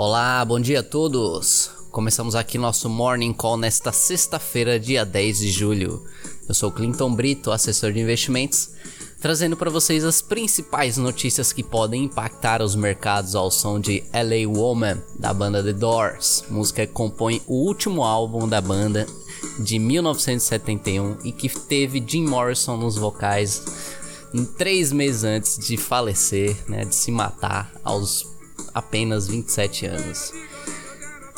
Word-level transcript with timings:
Olá, 0.00 0.44
bom 0.44 0.60
dia 0.60 0.78
a 0.78 0.82
todos. 0.84 1.72
Começamos 1.90 2.36
aqui 2.36 2.56
nosso 2.56 2.88
Morning 2.88 3.32
Call 3.32 3.56
nesta 3.56 3.90
sexta-feira, 3.90 4.78
dia 4.78 5.04
10 5.04 5.40
de 5.40 5.50
julho. 5.50 6.04
Eu 6.48 6.54
sou 6.54 6.70
Clinton 6.70 7.12
Brito, 7.12 7.50
assessor 7.50 7.92
de 7.92 7.98
investimentos, 7.98 8.70
trazendo 9.20 9.56
para 9.56 9.72
vocês 9.72 10.04
as 10.04 10.22
principais 10.22 10.96
notícias 10.98 11.52
que 11.52 11.64
podem 11.64 12.04
impactar 12.04 12.62
os 12.62 12.76
mercados 12.76 13.34
ao 13.34 13.50
som 13.50 13.80
de 13.80 14.04
LA 14.12 14.48
Woman, 14.48 15.02
da 15.18 15.34
banda 15.34 15.64
The 15.64 15.72
Doors, 15.72 16.44
música 16.48 16.86
que 16.86 16.92
compõe 16.92 17.42
o 17.48 17.66
último 17.66 18.04
álbum 18.04 18.46
da 18.46 18.60
banda 18.60 19.04
de 19.58 19.80
1971 19.80 21.16
e 21.24 21.32
que 21.32 21.48
teve 21.48 22.00
Jim 22.06 22.24
Morrison 22.24 22.76
nos 22.76 22.94
vocais 22.94 23.64
três 24.56 24.92
meses 24.92 25.24
antes 25.24 25.58
de 25.58 25.76
falecer, 25.76 26.56
né, 26.68 26.84
de 26.84 26.94
se 26.94 27.10
matar 27.10 27.72
aos 27.82 28.37
apenas 28.74 29.26
27 29.28 29.86
anos. 29.86 30.32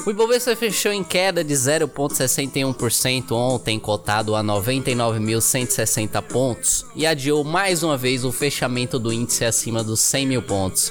O 0.07 0.11
Ibovespa 0.11 0.57
fechou 0.57 0.93
em 0.93 1.05
queda 1.05 1.45
de 1.45 1.53
0,61% 1.53 3.33
ontem, 3.33 3.79
cotado 3.79 4.34
a 4.34 4.43
99.160 4.43 6.23
pontos, 6.23 6.87
e 6.97 7.06
adiou 7.06 7.45
mais 7.45 7.83
uma 7.83 7.98
vez 7.98 8.25
o 8.25 8.33
fechamento 8.33 8.98
do 8.98 9.12
índice 9.12 9.45
acima 9.45 9.84
dos 9.84 10.01
100 10.01 10.27
mil 10.27 10.43
pontos. 10.43 10.91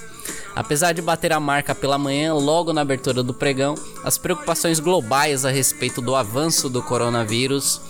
Apesar 0.56 0.94
de 0.94 1.02
bater 1.02 1.34
a 1.34 1.40
marca 1.40 1.74
pela 1.74 1.98
manhã, 1.98 2.36
logo 2.36 2.72
na 2.72 2.82
abertura 2.82 3.24
do 3.24 3.34
pregão, 3.34 3.74
as 4.04 4.20
preocupações 4.20 4.80
globais 4.80 5.44
a 5.44 5.50
respeito 5.50 6.02
do 6.02 6.16
avanço 6.16 6.70
do 6.70 6.84
coronavírus 6.84 7.82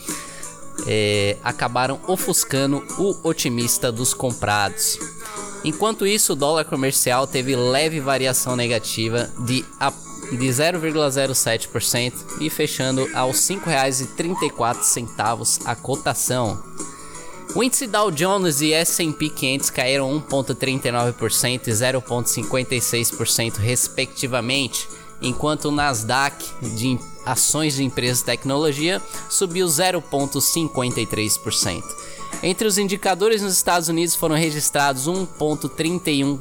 é, 0.88 1.36
acabaram 1.44 2.00
ofuscando 2.08 2.82
o 2.98 3.28
otimista 3.28 3.92
dos 3.92 4.14
comprados. 4.14 4.98
Enquanto 5.64 6.08
isso, 6.08 6.34
o 6.34 6.36
dólar 6.36 6.66
comercial 6.66 7.26
teve 7.28 7.56
leve 7.56 8.00
variação 8.00 8.56
negativa 8.56 9.30
de, 9.40 9.64
de 10.32 10.48
0,07% 10.48 12.14
e 12.40 12.50
fechando 12.50 13.08
aos 13.14 13.48
R$ 13.50 13.58
5,34 13.58 15.62
a 15.66 15.76
cotação. 15.76 16.64
O 17.56 17.64
índice 17.64 17.88
Dow 17.88 18.12
Jones 18.12 18.62
e 18.62 18.74
S&P 18.74 19.30
500 19.30 19.72
caíram 19.72 20.22
1,39% 20.22 21.68
e 21.68 21.72
0,56% 21.72 23.58
respectivamente, 23.58 24.88
enquanto 25.20 25.66
o 25.66 25.72
Nasdaq 25.72 26.46
de 26.76 27.00
ações 27.26 27.74
de 27.76 27.84
empresas 27.84 28.20
de 28.20 28.26
tecnologia 28.26 29.02
subiu 29.30 29.66
0,53%. 29.66 31.84
Entre 32.42 32.68
os 32.68 32.78
indicadores 32.78 33.42
nos 33.42 33.54
Estados 33.54 33.90
Unidos 33.90 34.16
foram 34.16 34.36
registrados 34.36 35.08
1,31 35.08 36.40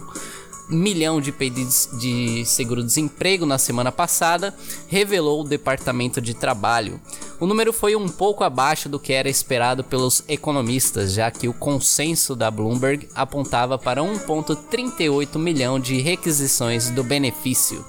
milhão 0.69 1.21
de 1.21 1.33
pedidos 1.33 1.89
de 1.99 2.45
seguro-desemprego 2.45 3.47
na 3.47 3.59
semana 3.59 3.91
passada, 3.91 4.55
revelou 4.87 5.41
o 5.41 5.49
Departamento 5.49 6.21
de 6.21 6.35
Trabalho. 6.35 7.01
O 7.41 7.47
número 7.47 7.73
foi 7.73 7.97
um 7.97 8.09
pouco 8.09 8.45
abaixo 8.45 8.89
do 8.89 8.99
que 8.99 9.13
era 9.13 9.29
esperado 9.29 9.83
pelos 9.83 10.23
economistas, 10.29 11.13
já 11.13 11.31
que 11.31 11.49
o 11.49 11.55
consenso 11.55 12.37
da 12.37 12.51
Bloomberg 12.51 13.09
apontava 13.15 13.79
para 13.79 14.03
1,38 14.03 15.39
milhão 15.39 15.81
de 15.81 16.01
requisições 16.01 16.91
do 16.91 17.03
benefício. 17.03 17.85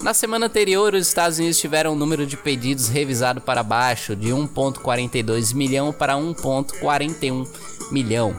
Na 0.00 0.14
semana 0.14 0.46
anterior, 0.46 0.94
os 0.94 1.08
Estados 1.08 1.38
Unidos 1.38 1.58
tiveram 1.58 1.90
o 1.90 1.94
um 1.94 1.96
número 1.96 2.24
de 2.24 2.36
pedidos 2.36 2.88
revisado 2.88 3.40
para 3.40 3.64
baixo, 3.64 4.14
de 4.14 4.28
1,42 4.28 5.52
milhão 5.54 5.92
para 5.92 6.14
1,41 6.14 7.46
milhão. 7.90 8.36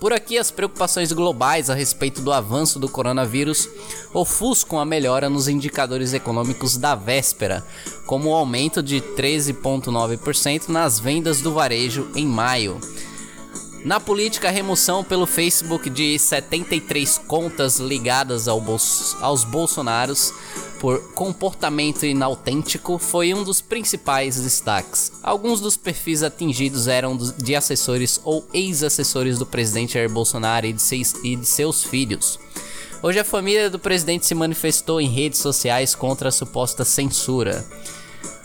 Por 0.00 0.12
aqui, 0.12 0.36
as 0.36 0.50
preocupações 0.50 1.12
globais 1.12 1.70
a 1.70 1.74
respeito 1.74 2.20
do 2.20 2.32
avanço 2.32 2.80
do 2.80 2.88
coronavírus 2.88 3.68
ofuscam 4.12 4.80
a 4.80 4.84
melhora 4.84 5.30
nos 5.30 5.46
indicadores 5.46 6.12
econômicos 6.12 6.76
da 6.76 6.96
véspera, 6.96 7.64
como 8.04 8.30
o 8.30 8.34
aumento 8.34 8.82
de 8.82 9.00
13,9% 9.00 10.68
nas 10.68 10.98
vendas 10.98 11.40
do 11.40 11.52
varejo 11.52 12.10
em 12.16 12.26
maio. 12.26 12.80
Na 13.84 13.98
política, 13.98 14.46
a 14.46 14.50
remoção 14.52 15.02
pelo 15.02 15.26
Facebook 15.26 15.90
de 15.90 16.16
73 16.16 17.18
contas 17.18 17.78
ligadas 17.80 18.46
ao 18.46 18.60
Bolso, 18.60 19.16
aos 19.20 19.42
Bolsonaros 19.42 20.32
por 20.78 21.00
comportamento 21.14 22.06
inautêntico 22.06 22.96
foi 22.96 23.34
um 23.34 23.42
dos 23.42 23.60
principais 23.60 24.40
destaques. 24.40 25.12
Alguns 25.20 25.60
dos 25.60 25.76
perfis 25.76 26.22
atingidos 26.22 26.86
eram 26.86 27.16
de 27.16 27.56
assessores 27.56 28.20
ou 28.22 28.46
ex-assessores 28.54 29.38
do 29.38 29.46
presidente 29.46 29.94
Jair 29.94 30.10
Bolsonaro 30.10 30.66
e 30.66 30.72
de, 30.72 30.82
seis, 30.82 31.14
e 31.24 31.34
de 31.34 31.46
seus 31.46 31.82
filhos. 31.82 32.38
Hoje, 33.02 33.18
a 33.18 33.24
família 33.24 33.68
do 33.68 33.80
presidente 33.80 34.26
se 34.26 34.34
manifestou 34.34 35.00
em 35.00 35.08
redes 35.08 35.40
sociais 35.40 35.92
contra 35.92 36.28
a 36.28 36.32
suposta 36.32 36.84
censura. 36.84 37.66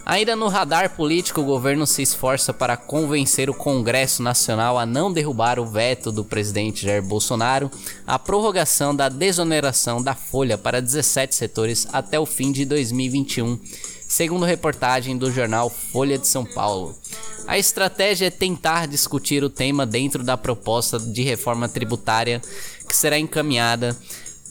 Ainda 0.10 0.38
no 0.38 0.48
radar 0.48 0.96
político, 0.96 1.42
o 1.42 1.44
governo 1.44 1.86
se 1.86 2.02
esforça 2.02 2.54
para 2.54 2.78
convencer 2.78 3.50
o 3.50 3.54
Congresso 3.54 4.24
Nacional 4.24 4.80
a 4.80 4.86
não 4.86 5.12
derrubar 5.12 5.60
o 5.60 5.66
veto 5.66 6.14
do 6.14 6.24
presidente 6.24 6.86
Jair 6.86 7.04
Bolsonaro 7.04 7.70
à 8.06 8.18
prorrogação 8.18 8.96
da 8.96 9.10
desoneração 9.10 10.02
da 10.02 10.16
folha 10.16 10.58
para 10.58 10.82
17 10.82 11.36
setores 11.36 11.86
até 11.92 12.18
o 12.18 12.26
fim 12.26 12.54
de 12.54 12.64
2021, 12.64 13.60
segundo 14.08 14.46
reportagem 14.46 15.18
do 15.18 15.30
jornal 15.30 15.70
Folha 15.70 16.18
de 16.18 16.26
São 16.26 16.46
Paulo. 16.46 16.98
A 17.46 17.58
estratégia 17.58 18.28
é 18.28 18.32
tentar 18.32 18.88
discutir 18.88 19.44
o 19.44 19.50
tema 19.50 19.86
dentro 19.86 20.24
da 20.24 20.38
proposta 20.38 20.98
de 20.98 21.22
reforma 21.22 21.68
tributária 21.68 22.42
que 22.88 22.96
será 22.96 23.20
encaminhada 23.20 23.94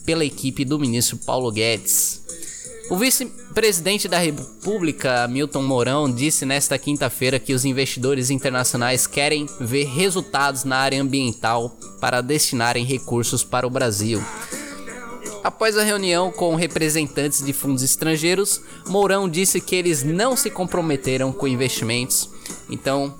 pela 0.05 0.23
equipe 0.23 0.63
do 0.63 0.77
ministro 0.77 1.17
Paulo 1.17 1.51
Guedes. 1.51 2.21
O 2.89 2.95
vice-presidente 2.95 4.07
da 4.07 4.17
República, 4.17 5.27
Milton 5.27 5.61
Mourão, 5.61 6.09
disse 6.09 6.45
nesta 6.45 6.77
quinta-feira 6.77 7.37
que 7.37 7.53
os 7.53 7.65
investidores 7.65 8.29
internacionais 8.29 9.05
querem 9.05 9.45
ver 9.59 9.85
resultados 9.85 10.63
na 10.63 10.77
área 10.77 11.01
ambiental 11.01 11.77
para 11.99 12.21
destinarem 12.21 12.85
recursos 12.85 13.43
para 13.43 13.67
o 13.67 13.69
Brasil. 13.69 14.23
Após 15.43 15.77
a 15.77 15.83
reunião 15.83 16.31
com 16.31 16.55
representantes 16.55 17.43
de 17.43 17.51
fundos 17.51 17.83
estrangeiros, 17.83 18.61
Mourão 18.87 19.27
disse 19.27 19.59
que 19.59 19.75
eles 19.75 20.03
não 20.03 20.37
se 20.37 20.49
comprometeram 20.49 21.33
com 21.33 21.45
investimentos. 21.45 22.29
Então, 22.69 23.13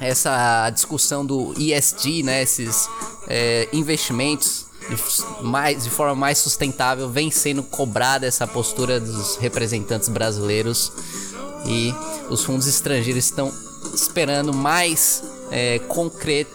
essa 0.00 0.70
discussão 0.70 1.26
do 1.26 1.54
ESG, 1.58 2.22
né, 2.22 2.42
esses 2.42 2.88
é, 3.28 3.68
investimentos 3.70 4.63
de, 4.88 5.44
mais, 5.44 5.84
de 5.84 5.90
forma 5.90 6.14
mais 6.14 6.38
sustentável 6.38 7.08
vem 7.08 7.30
sendo 7.30 7.62
cobrada 7.62 8.26
essa 8.26 8.46
postura 8.46 9.00
dos 9.00 9.36
representantes 9.36 10.08
brasileiros 10.08 10.92
e 11.66 11.94
os 12.28 12.44
fundos 12.44 12.66
estrangeiros 12.66 13.24
estão 13.24 13.52
esperando 13.94 14.52
mais 14.52 15.22
é, 15.50 15.78
concreto, 15.80 16.50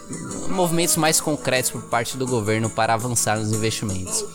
movimentos 0.50 0.96
mais 0.98 1.22
concretos 1.22 1.72
por 1.72 1.82
parte 1.84 2.18
do 2.18 2.28
governo 2.28 2.70
para 2.70 2.94
avançar 2.94 3.38
nos 3.38 3.52
investimentos. 3.52 4.26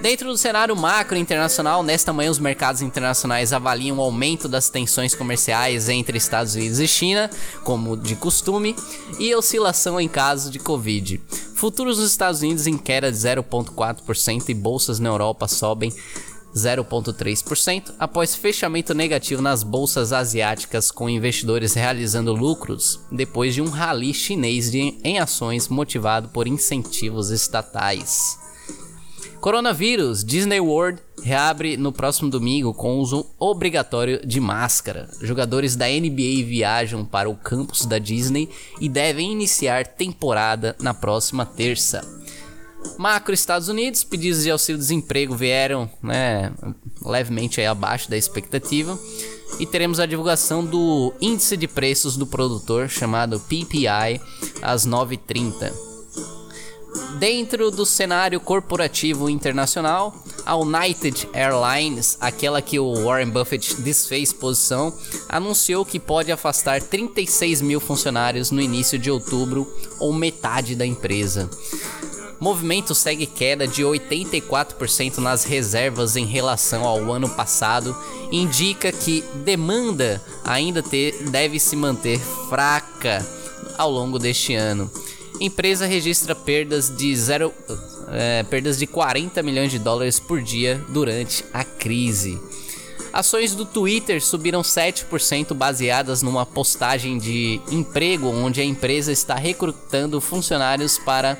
Dentro 0.00 0.28
do 0.28 0.38
cenário 0.38 0.76
macro 0.76 1.16
internacional, 1.16 1.82
nesta 1.82 2.12
manhã 2.12 2.30
os 2.30 2.38
mercados 2.38 2.82
internacionais 2.82 3.52
avaliam 3.52 3.98
o 3.98 4.00
aumento 4.00 4.46
das 4.48 4.70
tensões 4.70 5.12
comerciais 5.12 5.88
entre 5.88 6.16
Estados 6.16 6.54
Unidos 6.54 6.78
e 6.78 6.86
China, 6.86 7.28
como 7.64 7.96
de 7.96 8.14
costume, 8.14 8.76
e 9.18 9.34
oscilação 9.34 10.00
em 10.00 10.06
caso 10.06 10.52
de 10.52 10.60
Covid. 10.60 11.20
Futuros 11.58 11.98
nos 11.98 12.12
Estados 12.12 12.40
Unidos 12.40 12.68
em 12.68 12.78
queda 12.78 13.10
de 13.10 13.18
0,4% 13.18 14.48
e 14.48 14.54
bolsas 14.54 15.00
na 15.00 15.08
Europa 15.08 15.48
sobem 15.48 15.92
0,3% 16.54 17.94
após 17.98 18.36
fechamento 18.36 18.94
negativo 18.94 19.42
nas 19.42 19.64
bolsas 19.64 20.12
asiáticas, 20.12 20.92
com 20.92 21.10
investidores 21.10 21.74
realizando 21.74 22.32
lucros 22.32 23.00
depois 23.10 23.56
de 23.56 23.60
um 23.60 23.70
rally 23.70 24.14
chinês 24.14 24.70
de, 24.70 25.00
em 25.02 25.18
ações 25.18 25.66
motivado 25.66 26.28
por 26.28 26.46
incentivos 26.46 27.30
estatais. 27.30 28.38
Coronavírus, 29.40 30.24
Disney 30.24 30.58
World 30.58 31.00
reabre 31.22 31.76
no 31.76 31.92
próximo 31.92 32.28
domingo 32.28 32.74
com 32.74 32.98
uso 32.98 33.24
obrigatório 33.38 34.24
de 34.26 34.40
máscara. 34.40 35.08
Jogadores 35.20 35.76
da 35.76 35.86
NBA 35.86 36.44
viajam 36.44 37.04
para 37.04 37.30
o 37.30 37.36
campus 37.36 37.86
da 37.86 37.98
Disney 37.98 38.48
e 38.80 38.88
devem 38.88 39.30
iniciar 39.30 39.86
temporada 39.86 40.74
na 40.80 40.92
próxima 40.92 41.46
terça. 41.46 42.06
Macro 42.96 43.32
Estados 43.32 43.68
Unidos, 43.68 44.02
pedidos 44.02 44.42
de 44.42 44.50
auxílio-desemprego 44.50 45.34
vieram 45.36 45.88
né, 46.02 46.52
levemente 47.04 47.60
abaixo 47.62 48.10
da 48.10 48.16
expectativa. 48.16 48.98
E 49.58 49.66
teremos 49.66 49.98
a 49.98 50.06
divulgação 50.06 50.64
do 50.64 51.12
índice 51.20 51.56
de 51.56 51.66
preços 51.66 52.16
do 52.16 52.26
produtor, 52.26 52.88
chamado 52.88 53.40
PPI, 53.40 54.20
às 54.62 54.86
9h30. 54.86 55.87
Dentro 57.16 57.70
do 57.70 57.86
cenário 57.86 58.38
corporativo 58.38 59.30
internacional, 59.30 60.14
a 60.44 60.54
United 60.56 61.28
Airlines, 61.32 62.18
aquela 62.20 62.60
que 62.60 62.78
o 62.78 63.04
Warren 63.04 63.30
Buffett 63.30 63.80
desfez 63.80 64.32
posição, 64.32 64.92
anunciou 65.28 65.84
que 65.84 65.98
pode 65.98 66.30
afastar 66.30 66.82
36 66.82 67.62
mil 67.62 67.80
funcionários 67.80 68.50
no 68.50 68.60
início 68.60 68.98
de 68.98 69.10
outubro, 69.10 69.66
ou 69.98 70.12
metade 70.12 70.76
da 70.76 70.86
empresa. 70.86 71.48
Movimento 72.38 72.94
segue 72.94 73.26
queda 73.26 73.66
de 73.66 73.82
84% 73.82 75.18
nas 75.18 75.42
reservas 75.42 76.14
em 76.14 76.24
relação 76.24 76.84
ao 76.84 77.12
ano 77.12 77.28
passado, 77.28 77.96
indica 78.30 78.92
que 78.92 79.24
demanda 79.44 80.22
ainda 80.44 80.82
ter, 80.82 81.20
deve 81.30 81.58
se 81.58 81.74
manter 81.74 82.20
fraca 82.48 83.26
ao 83.76 83.90
longo 83.90 84.18
deste 84.18 84.54
ano. 84.54 84.88
Empresa 85.40 85.86
registra 85.86 86.34
perdas 86.34 86.94
de 86.94 87.14
zero, 87.14 87.54
é, 88.10 88.42
perdas 88.42 88.78
de 88.78 88.86
40 88.86 89.42
milhões 89.42 89.70
de 89.70 89.78
dólares 89.78 90.18
por 90.18 90.42
dia 90.42 90.84
durante 90.88 91.44
a 91.52 91.62
crise. 91.62 92.40
Ações 93.12 93.54
do 93.54 93.64
Twitter 93.64 94.22
subiram 94.22 94.62
7% 94.62 95.54
baseadas 95.54 96.22
numa 96.22 96.44
postagem 96.44 97.18
de 97.18 97.60
emprego 97.70 98.28
onde 98.28 98.60
a 98.60 98.64
empresa 98.64 99.12
está 99.12 99.34
recrutando 99.34 100.20
funcionários 100.20 100.98
para 100.98 101.38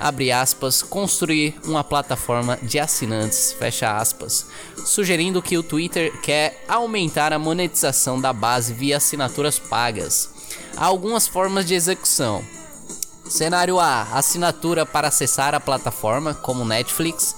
abre 0.00 0.30
aspas, 0.30 0.80
construir 0.82 1.56
uma 1.64 1.82
plataforma 1.82 2.56
de 2.62 2.78
assinantes, 2.78 3.52
fecha 3.58 3.96
aspas, 3.96 4.46
sugerindo 4.84 5.42
que 5.42 5.58
o 5.58 5.62
Twitter 5.62 6.20
quer 6.20 6.64
aumentar 6.68 7.32
a 7.32 7.38
monetização 7.38 8.20
da 8.20 8.32
base 8.32 8.72
via 8.72 8.98
assinaturas 8.98 9.58
pagas. 9.58 10.30
Há 10.76 10.86
algumas 10.86 11.26
formas 11.26 11.66
de 11.66 11.74
execução. 11.74 12.44
Cenário 13.28 13.78
A: 13.78 14.02
assinatura 14.14 14.86
para 14.86 15.08
acessar 15.08 15.54
a 15.54 15.60
plataforma, 15.60 16.34
como 16.34 16.64
Netflix. 16.64 17.36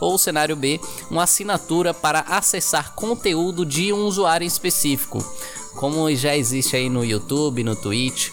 Ou 0.00 0.18
cenário 0.18 0.56
B: 0.56 0.80
uma 1.10 1.24
assinatura 1.24 1.92
para 1.94 2.20
acessar 2.20 2.94
conteúdo 2.94 3.64
de 3.64 3.92
um 3.92 4.04
usuário 4.04 4.46
específico, 4.46 5.24
como 5.76 6.12
já 6.14 6.36
existe 6.36 6.76
aí 6.76 6.88
no 6.88 7.04
YouTube, 7.04 7.64
no 7.64 7.76
Twitch. 7.76 8.30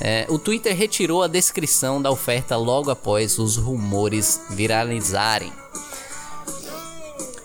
É, 0.00 0.26
o 0.28 0.38
Twitter 0.38 0.76
retirou 0.76 1.22
a 1.22 1.28
descrição 1.28 2.00
da 2.00 2.10
oferta 2.10 2.56
logo 2.56 2.90
após 2.90 3.38
os 3.38 3.56
rumores 3.56 4.40
viralizarem. 4.50 5.52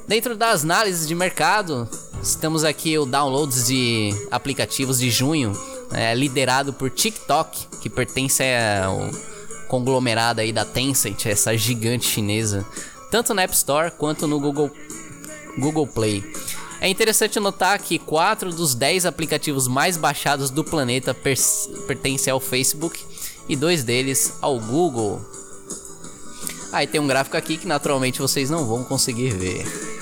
Dentro 0.07 0.37
das 0.37 0.63
análises 0.63 1.05
de 1.05 1.13
mercado, 1.13 1.87
estamos 2.23 2.63
aqui 2.63 2.97
o 2.97 3.05
downloads 3.05 3.67
de 3.67 4.11
aplicativos 4.31 4.99
de 4.99 5.11
junho, 5.11 5.51
é, 5.91 6.13
liderado 6.13 6.73
por 6.73 6.89
TikTok, 6.89 7.67
que 7.81 7.89
pertence 7.89 8.43
ao 8.83 9.09
conglomerado 9.67 10.41
aí 10.41 10.51
da 10.51 10.65
Tencent, 10.65 11.25
essa 11.25 11.55
gigante 11.57 12.07
chinesa, 12.07 12.65
tanto 13.11 13.33
na 13.33 13.43
App 13.43 13.53
Store 13.53 13.91
quanto 13.91 14.27
no 14.27 14.39
Google, 14.39 14.71
Google 15.57 15.87
Play. 15.87 16.23
É 16.79 16.87
interessante 16.87 17.39
notar 17.39 17.79
que 17.79 17.97
4 17.97 18.51
dos 18.51 18.75
10 18.75 19.05
aplicativos 19.05 19.67
mais 19.67 19.97
baixados 19.97 20.49
do 20.49 20.63
planeta 20.63 21.15
pertencem 21.87 22.31
ao 22.31 22.39
Facebook 22.39 23.03
e 23.49 23.55
dois 23.55 23.83
deles 23.83 24.33
ao 24.41 24.59
Google. 24.59 25.21
Aí 26.71 26.85
tem 26.85 27.01
um 27.01 27.07
gráfico 27.07 27.35
aqui 27.35 27.57
que 27.57 27.67
naturalmente 27.67 28.19
vocês 28.19 28.49
não 28.49 28.65
vão 28.65 28.83
conseguir 28.83 29.31
ver. 29.31 29.96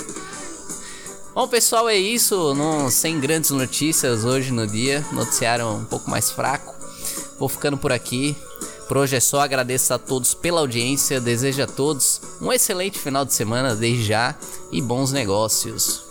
Bom 1.36 1.50
pessoal, 1.50 1.90
é 1.90 1.98
isso. 1.98 2.54
Não, 2.54 2.90
sem 2.90 3.20
grandes 3.20 3.52
notícias 3.52 4.24
hoje 4.24 4.54
no 4.54 4.66
dia. 4.66 5.06
Noticiário 5.12 5.68
um 5.68 5.84
pouco 5.84 6.10
mais 6.10 6.32
fraco. 6.32 6.74
Vou 7.38 7.50
ficando 7.50 7.78
por 7.78 7.92
aqui. 7.92 8.38
Por 8.88 8.96
hoje 8.96 9.18
é 9.18 9.20
só. 9.20 9.42
Agradeço 9.42 9.94
a 9.94 9.98
todos 9.98 10.34
pela 10.34 10.62
audiência. 10.62 11.20
Desejo 11.20 11.62
a 11.62 11.68
todos 11.68 12.22
um 12.42 12.54
excelente 12.54 12.98
final 12.98 13.26
de 13.26 13.34
semana 13.34 13.76
desde 13.76 14.06
já 14.06 14.34
e 14.72 14.82
bons 14.82 15.12
negócios. 15.12 16.05